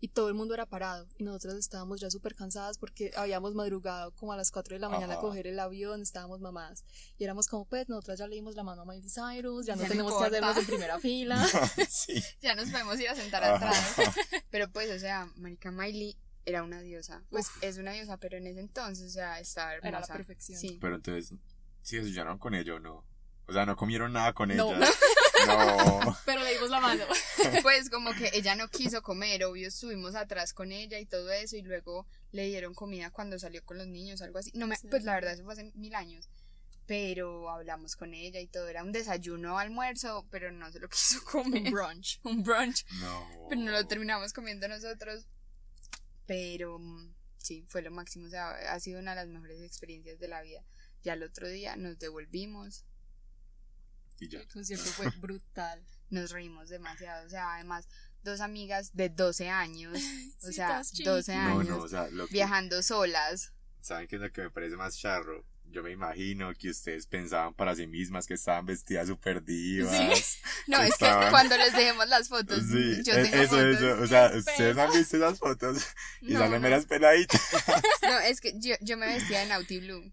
Y 0.00 0.08
todo 0.08 0.28
el 0.28 0.34
mundo 0.34 0.52
era 0.52 0.66
parado. 0.66 1.08
Y 1.16 1.24
nosotras 1.24 1.54
estábamos 1.54 1.98
ya 1.98 2.10
súper 2.10 2.34
cansadas 2.34 2.76
porque 2.76 3.10
habíamos 3.16 3.54
madrugado 3.54 4.12
como 4.16 4.34
a 4.34 4.36
las 4.36 4.50
4 4.50 4.74
de 4.74 4.80
la 4.80 4.90
mañana 4.90 5.14
a 5.14 5.16
Ajá. 5.16 5.22
coger 5.22 5.46
el 5.46 5.58
avión, 5.58 6.02
estábamos 6.02 6.40
mamadas. 6.40 6.84
Y 7.16 7.24
éramos 7.24 7.46
como, 7.48 7.64
pues, 7.64 7.88
nosotras 7.88 8.18
ya 8.18 8.26
le 8.26 8.34
dimos 8.34 8.54
la 8.54 8.64
mano 8.64 8.82
a 8.82 8.84
Miley 8.84 9.08
Cyrus, 9.08 9.64
ya 9.64 9.76
no 9.76 9.82
Ya 9.82 9.88
no 9.88 9.92
tenemos 9.92 10.18
que 10.18 10.24
hacernos 10.26 10.56
en 10.58 10.66
primera 10.66 11.00
fila. 11.00 11.42
sí. 11.88 12.22
Ya 12.42 12.54
nos 12.54 12.68
podemos 12.68 13.00
ir 13.00 13.08
a 13.08 13.14
sentar 13.14 13.42
Ajá. 13.44 13.54
atrás. 13.70 14.14
Pero 14.50 14.70
pues, 14.70 14.90
o 14.94 14.98
sea, 14.98 15.26
Marica 15.36 15.70
Miley 15.70 16.18
era 16.46 16.62
una 16.62 16.80
diosa. 16.80 17.22
Pues 17.30 17.46
es 17.60 17.78
una 17.78 17.92
diosa, 17.92 18.16
pero 18.18 18.36
en 18.36 18.46
ese 18.46 18.60
entonces, 18.60 19.06
o 19.06 19.10
sea, 19.10 19.40
estaba 19.40 19.74
hermosa. 19.74 19.88
Era 19.88 20.00
la 20.00 20.06
perfección. 20.06 20.58
Sí. 20.60 20.78
Pero 20.80 20.96
entonces, 20.96 21.34
¿sí 21.82 21.96
desayunaron 21.96 22.38
con 22.38 22.54
ella 22.54 22.74
o 22.74 22.80
no? 22.80 23.04
O 23.46 23.52
sea, 23.52 23.66
no 23.66 23.76
comieron 23.76 24.12
nada 24.12 24.32
con 24.32 24.48
No. 24.54 24.74
ella. 24.74 24.86
No. 25.46 26.16
Pero 26.24 26.42
le 26.42 26.54
dimos 26.54 26.70
la 26.70 26.80
mano. 26.80 27.04
Pues 27.62 27.90
como 27.90 28.12
que 28.14 28.30
ella 28.32 28.54
no 28.54 28.68
quiso 28.68 29.02
comer, 29.02 29.44
obvio, 29.44 29.68
estuvimos 29.68 30.14
atrás 30.14 30.54
con 30.54 30.72
ella 30.72 30.98
y 30.98 31.04
todo 31.06 31.30
eso, 31.32 31.56
y 31.56 31.62
luego 31.62 32.06
le 32.32 32.46
dieron 32.46 32.72
comida 32.72 33.10
cuando 33.10 33.38
salió 33.38 33.62
con 33.64 33.76
los 33.76 33.86
niños, 33.86 34.22
algo 34.22 34.38
así. 34.38 34.50
No 34.54 34.66
me, 34.66 34.76
Sí. 34.76 34.86
pues 34.88 35.04
la 35.04 35.12
verdad, 35.14 35.34
eso 35.34 35.44
fue 35.44 35.52
hace 35.52 35.70
mil 35.74 35.94
años. 35.94 36.28
Pero 36.86 37.50
hablamos 37.50 37.96
con 37.96 38.14
ella 38.14 38.40
y 38.40 38.46
todo, 38.46 38.68
era 38.68 38.82
un 38.84 38.92
desayuno, 38.92 39.58
almuerzo, 39.58 40.26
pero 40.30 40.50
no 40.52 40.70
se 40.70 40.80
lo 40.80 40.88
quiso 40.88 41.22
comer. 41.24 41.62
Un 41.64 41.70
brunch. 41.72 42.20
un 42.24 42.42
brunch. 42.42 42.84
No. 43.00 43.26
Pero 43.48 43.60
no 43.60 43.70
lo 43.72 43.86
terminamos 43.86 44.32
comiendo 44.32 44.68
nosotros. 44.68 45.26
Pero 46.26 46.78
mm, 46.78 47.14
sí, 47.38 47.64
fue 47.68 47.82
lo 47.82 47.90
máximo. 47.90 48.26
O 48.26 48.30
sea, 48.30 48.50
ha 48.72 48.80
sido 48.80 49.00
una 49.00 49.12
de 49.12 49.16
las 49.16 49.28
mejores 49.28 49.60
experiencias 49.62 50.18
de 50.18 50.28
la 50.28 50.42
vida. 50.42 50.64
Ya 51.02 51.12
el 51.14 51.22
otro 51.22 51.48
día 51.48 51.76
nos 51.76 51.98
devolvimos 51.98 52.84
y 54.20 54.28
ya. 54.28 54.40
El 54.40 54.48
concierto 54.48 54.86
fue 54.86 55.10
brutal. 55.20 55.84
Nos 56.10 56.30
reímos 56.30 56.68
demasiado. 56.68 57.26
O 57.26 57.28
sea, 57.28 57.54
además, 57.54 57.88
dos 58.22 58.40
amigas 58.40 58.94
de 58.94 59.08
12 59.08 59.48
años. 59.48 59.98
O 60.42 60.48
Sí, 60.48 60.54
sea, 60.54 60.68
todas 60.68 60.92
12 60.92 61.36
No, 61.36 61.40
años. 61.60 61.68
no, 61.68 61.78
o 61.78 61.88
sea, 61.88 62.08
lo 62.10 62.26
que, 62.26 62.34
viajando 62.34 62.82
solas. 62.82 63.52
¿saben 63.80 64.06
qué 64.08 64.16
es 64.16 64.22
lo 64.22 64.30
que 64.32 64.42
me 64.42 64.50
parece 64.50 64.76
más 64.76 64.96
charro? 64.98 65.44
Yo 65.74 65.82
me 65.82 65.90
imagino 65.90 66.52
que 66.54 66.70
ustedes 66.70 67.06
pensaban 67.08 67.52
para 67.52 67.74
sí 67.74 67.86
mismas 67.88 68.26
que 68.28 68.34
estaban 68.34 68.64
vestidas 68.64 69.08
súper 69.08 69.42
divas. 69.44 70.38
No, 70.68 70.78
que 70.78 70.86
es 70.86 70.96
que 70.96 71.06
cuando 71.30 71.56
les 71.58 71.72
dejemos 71.74 72.08
las 72.08 72.28
fotos, 72.28 72.60
Sí, 72.70 73.02
yo 73.04 73.12
e- 73.12 73.24
tengo 73.24 73.36
eso, 73.42 73.56
fotos. 73.56 73.74
eso, 73.82 74.02
o 74.02 74.06
sea, 74.06 74.30
ustedes 74.34 74.78
han 74.78 74.92
visto 74.92 75.16
esas 75.16 75.38
fotos 75.38 75.82
y 76.22 76.32
No, 76.32 76.38
salen 76.38 76.52
no. 76.54 76.60
meras 76.60 76.86
peladitas. 76.86 77.40
No, 78.02 78.18
es 78.20 78.40
que 78.40 78.52
yo, 78.58 78.74
yo 78.80 78.96
me 78.96 79.06
vestía 79.06 79.40
de 79.40 79.46
Naughty 79.46 79.80
Blue. 79.80 80.12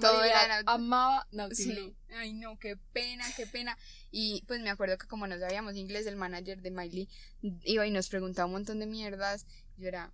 Todo 0.00 0.18
María 0.18 0.44
era 0.44 0.48
Naughty 0.62 0.64
amaba 0.72 1.26
Naughty 1.32 1.54
Sí. 1.54 1.72
Blue. 1.72 1.94
Ay, 2.16 2.32
no, 2.32 2.58
qué 2.58 2.76
pena, 2.92 3.24
qué 3.36 3.46
pena. 3.46 3.76
Y 4.10 4.42
pues 4.46 4.60
me 4.62 4.70
acuerdo 4.70 4.96
que 4.96 5.06
como 5.06 5.26
no 5.26 5.38
sabíamos 5.38 5.74
inglés, 5.76 6.06
el 6.06 6.16
manager 6.16 6.62
de 6.62 6.70
Miley 6.70 7.08
iba 7.64 7.86
y 7.86 7.90
nos 7.90 8.08
preguntaba 8.08 8.46
un 8.46 8.52
montón 8.52 8.78
de 8.78 8.86
mierdas. 8.86 9.44
Yo 9.76 9.88
era, 9.88 10.10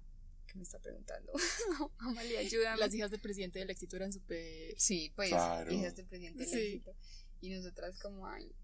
¿qué 0.55 0.59
me 0.59 0.63
está 0.63 0.79
preguntando? 0.79 1.33
Amalia, 1.99 2.39
ayúdame. 2.39 2.79
Las 2.79 2.95
hijas 2.95 3.11
del 3.11 3.21
presidente 3.21 3.59
del 3.59 3.71
éxito 3.71 3.97
eran 3.97 4.13
súper... 4.13 4.73
Sí, 4.79 5.13
pues, 5.17 5.31
Claro. 5.31 5.73
hijas 5.73 5.97
del 5.97 6.07
presidente 6.07 6.45
del 6.45 6.49
Sí. 6.49 6.59
éxito. 6.77 6.95
Y 7.41 7.51
nosotras 7.51 7.99
como, 7.99 8.25
ay, 8.29 8.55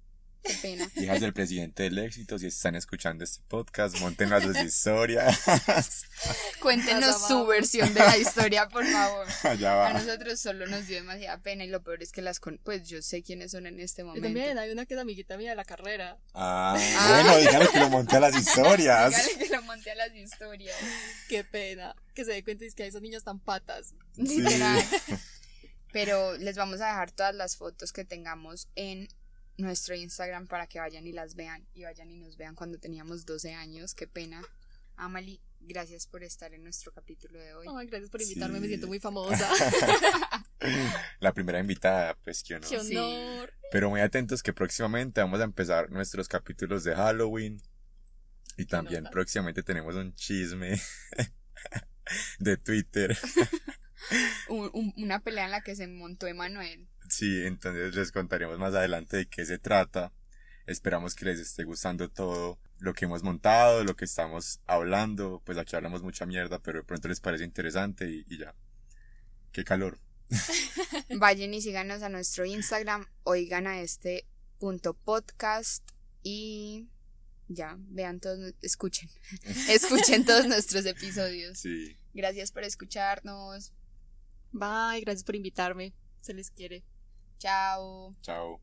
qué 0.42 0.54
pena. 0.62 0.88
Hijas 0.96 1.20
del 1.20 1.32
presidente 1.32 1.82
del 1.84 1.98
éxito, 1.98 2.38
si 2.38 2.46
están 2.46 2.74
escuchando 2.76 3.24
este 3.24 3.42
podcast, 3.48 3.98
monten 4.00 4.30
las 4.30 4.42
sus 4.42 4.56
historias. 4.64 5.38
Cuéntenos 6.60 7.26
su 7.26 7.46
versión 7.46 7.92
de 7.94 8.00
la 8.00 8.16
historia, 8.16 8.68
por 8.68 8.86
favor. 8.86 9.26
Allá 9.44 9.72
A 9.72 9.76
va. 9.76 9.92
nosotros 9.92 10.40
solo 10.40 10.66
nos 10.66 10.86
dio 10.86 10.96
demasiada 10.96 11.38
pena 11.38 11.64
y 11.64 11.68
lo 11.68 11.82
peor 11.82 12.02
es 12.02 12.12
que 12.12 12.22
las 12.22 12.40
con 12.40 12.58
pues 12.62 12.88
yo 12.88 13.02
sé 13.02 13.22
quiénes 13.22 13.50
son 13.52 13.66
en 13.66 13.80
este 13.80 14.02
Y 14.02 14.04
momento. 14.04 14.26
también 14.26 14.58
hay 14.58 14.70
una 14.70 14.86
que 14.86 14.94
es 14.94 15.00
amiguita 15.00 15.36
mía 15.36 15.50
de 15.50 15.56
la 15.56 15.64
carrera. 15.64 16.18
Ah, 16.34 16.76
Ah. 16.78 17.22
bueno, 17.22 17.38
díganle 17.38 17.68
que 17.68 17.78
lo 17.80 17.88
monté 17.90 18.16
a 18.16 18.20
las 18.20 18.36
historias. 18.36 19.10
Dígale 19.16 19.48
que 19.48 19.56
lo 19.56 19.62
monté 19.62 19.90
a 19.90 19.94
las 19.94 20.14
historias. 20.14 20.76
Qué 21.28 21.44
pena. 21.44 21.94
Que 22.14 22.24
se 22.24 22.32
dé 22.32 22.44
cuenta 22.44 22.64
y 22.64 22.68
es 22.68 22.74
que 22.74 22.86
esos 22.86 23.00
niños 23.02 23.18
están 23.18 23.40
patas. 23.40 23.94
Literal. 24.16 24.82
Pero 25.92 26.36
les 26.38 26.56
vamos 26.56 26.80
a 26.80 26.86
dejar 26.88 27.10
todas 27.10 27.34
las 27.34 27.56
fotos 27.56 27.92
que 27.92 28.04
tengamos 28.04 28.68
en 28.76 29.08
nuestro 29.60 29.94
Instagram 29.94 30.46
para 30.46 30.66
que 30.66 30.78
vayan 30.80 31.06
y 31.06 31.12
las 31.12 31.34
vean 31.34 31.66
y 31.74 31.84
vayan 31.84 32.10
y 32.10 32.16
nos 32.16 32.36
vean 32.36 32.54
cuando 32.54 32.78
teníamos 32.78 33.24
12 33.26 33.54
años. 33.54 33.94
Qué 33.94 34.06
pena. 34.06 34.42
Amali, 34.96 35.40
gracias 35.60 36.06
por 36.06 36.22
estar 36.22 36.52
en 36.52 36.62
nuestro 36.62 36.92
capítulo 36.92 37.38
de 37.38 37.54
hoy. 37.54 37.66
Gracias 37.86 38.10
por 38.10 38.20
invitarme, 38.22 38.60
me 38.60 38.68
siento 38.68 38.86
muy 38.86 39.00
famosa. 39.00 39.48
La 41.20 41.32
primera 41.32 41.58
invitada, 41.58 42.16
pues 42.22 42.42
que 42.42 42.54
no. 42.60 42.68
Qué 42.68 42.80
Sí. 42.80 42.96
honor. 42.96 43.52
Pero 43.72 43.88
muy 43.90 44.00
atentos 44.00 44.42
que 44.42 44.52
próximamente 44.52 45.20
vamos 45.20 45.40
a 45.40 45.44
empezar 45.44 45.90
nuestros 45.90 46.28
capítulos 46.28 46.84
de 46.84 46.94
Halloween. 46.94 47.62
Y 48.56 48.66
también 48.66 49.04
nota. 49.04 49.12
próximamente 49.12 49.62
tenemos 49.62 49.94
un 49.94 50.14
chisme 50.14 50.78
de 52.38 52.56
Twitter. 52.56 53.16
Un- 54.48 54.70
un- 54.72 54.92
una 54.96 55.20
pelea 55.20 55.44
en 55.44 55.50
la 55.52 55.60
que 55.60 55.76
se 55.76 55.86
montó 55.86 56.26
Emanuel. 56.26 56.88
Sí, 57.20 57.44
entonces 57.44 57.94
les 57.94 58.12
contaremos 58.12 58.58
más 58.58 58.74
adelante 58.74 59.18
de 59.18 59.26
qué 59.28 59.44
se 59.44 59.58
trata. 59.58 60.10
Esperamos 60.64 61.14
que 61.14 61.26
les 61.26 61.38
esté 61.38 61.64
gustando 61.64 62.08
todo 62.08 62.58
lo 62.78 62.94
que 62.94 63.04
hemos 63.04 63.22
montado, 63.22 63.84
lo 63.84 63.94
que 63.94 64.06
estamos 64.06 64.62
hablando. 64.66 65.42
Pues 65.44 65.58
aquí 65.58 65.76
hablamos 65.76 66.02
mucha 66.02 66.24
mierda, 66.24 66.60
pero 66.62 66.78
de 66.78 66.84
pronto 66.84 67.08
les 67.08 67.20
parece 67.20 67.44
interesante 67.44 68.08
y, 68.08 68.24
y 68.26 68.38
ya. 68.38 68.54
Qué 69.52 69.64
calor. 69.64 69.98
Vayan 71.18 71.52
y 71.52 71.60
síganos 71.60 72.00
a 72.00 72.08
nuestro 72.08 72.46
Instagram, 72.46 73.06
oigan 73.24 73.66
a 73.66 73.82
este 73.82 74.26
punto 74.58 74.94
podcast 74.94 75.86
y 76.22 76.88
ya, 77.48 77.76
vean 77.80 78.18
todos, 78.20 78.54
escuchen, 78.62 79.10
escuchen 79.68 80.24
todos 80.24 80.46
nuestros 80.46 80.86
episodios. 80.86 81.58
Sí. 81.58 81.98
Gracias 82.14 82.50
por 82.50 82.64
escucharnos. 82.64 83.74
Bye, 84.52 85.02
gracias 85.02 85.22
por 85.22 85.36
invitarme. 85.36 85.92
Se 86.22 86.32
les 86.32 86.50
quiere. 86.50 86.82
Ciao. 87.40 88.14
Ciao. 88.22 88.60